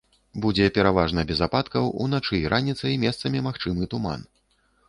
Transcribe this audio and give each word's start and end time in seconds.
Будзе 0.45 0.69
пераважна 0.77 1.25
без 1.31 1.43
ападкаў, 1.47 1.91
уначы 2.05 2.35
і 2.39 2.41
раніцай 2.57 2.99
месцамі 3.07 3.47
магчымы 3.49 3.93
туман. 3.93 4.27